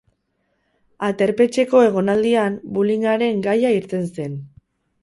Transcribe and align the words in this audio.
Aterpetxeko 1.07 1.83
egonaldian 1.89 2.57
bullying-aren 2.79 3.47
gaia 3.51 3.77
irten 3.83 4.13
zen. 4.19 4.43